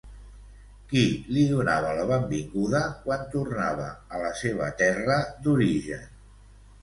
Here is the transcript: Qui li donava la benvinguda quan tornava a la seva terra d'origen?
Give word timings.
Qui 0.91 1.01
li 1.35 1.41
donava 1.49 1.91
la 1.97 2.05
benvinguda 2.11 2.81
quan 3.03 3.27
tornava 3.35 3.89
a 4.17 4.21
la 4.23 4.31
seva 4.41 4.71
terra 4.81 5.19
d'origen? 5.45 6.09